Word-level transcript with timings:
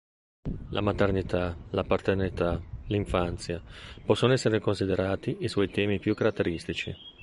La 0.69 0.81
maternità, 0.81 1.55
la 1.69 1.83
paternità, 1.83 2.59
l'infanzia 2.87 3.61
possono 4.03 4.33
essere 4.33 4.59
considerati 4.59 5.37
i 5.41 5.47
suoi 5.47 5.69
temi 5.69 5.99
più 5.99 6.15
caratteristici. 6.15 6.95